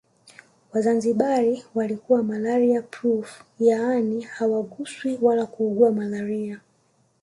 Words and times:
Wazanzibari 0.73 1.63
walikuwa 1.75 2.23
malaria 2.23 2.81
proof 2.81 3.43
yaani 3.59 4.21
hawaguswi 4.21 5.17
wala 5.21 5.45
kuugua 5.45 5.91
malaria 5.91 6.61